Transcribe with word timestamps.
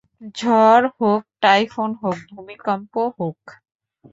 ঝড় 0.35 0.85
হোক, 0.97 1.21
টাইফুন 1.41 1.91
হোক, 2.01 2.17
ভূমিকম্প 2.31 2.93
হোক। 3.17 3.39